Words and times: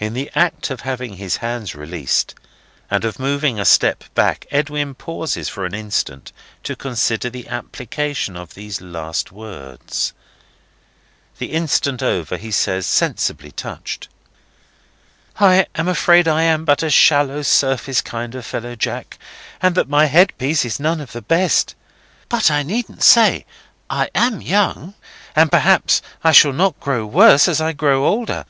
In 0.00 0.14
the 0.14 0.28
act 0.34 0.70
of 0.70 0.80
having 0.80 1.18
his 1.18 1.36
hands 1.36 1.76
released, 1.76 2.34
and 2.90 3.04
of 3.04 3.20
moving 3.20 3.60
a 3.60 3.64
step 3.64 4.02
back, 4.12 4.44
Edwin 4.50 4.92
pauses 4.96 5.48
for 5.48 5.64
an 5.64 5.72
instant 5.72 6.32
to 6.64 6.74
consider 6.74 7.30
the 7.30 7.46
application 7.46 8.36
of 8.36 8.54
these 8.54 8.80
last 8.80 9.30
words. 9.30 10.14
The 11.38 11.52
instant 11.52 12.02
over, 12.02 12.36
he 12.38 12.50
says, 12.50 12.88
sensibly 12.88 13.52
touched: 13.52 14.08
"I 15.38 15.66
am 15.76 15.86
afraid 15.86 16.26
I 16.26 16.42
am 16.42 16.64
but 16.64 16.82
a 16.82 16.90
shallow, 16.90 17.42
surface 17.42 18.00
kind 18.00 18.34
of 18.34 18.44
fellow, 18.44 18.74
Jack, 18.74 19.16
and 19.60 19.76
that 19.76 19.88
my 19.88 20.06
headpiece 20.06 20.64
is 20.64 20.80
none 20.80 21.00
of 21.00 21.12
the 21.12 21.22
best. 21.22 21.76
But 22.28 22.50
I 22.50 22.64
needn't 22.64 23.04
say 23.04 23.46
I 23.88 24.10
am 24.12 24.42
young; 24.42 24.94
and 25.36 25.52
perhaps 25.52 26.02
I 26.24 26.32
shall 26.32 26.52
not 26.52 26.80
grow 26.80 27.06
worse 27.06 27.46
as 27.46 27.60
I 27.60 27.72
grow 27.72 28.04
older. 28.06 28.44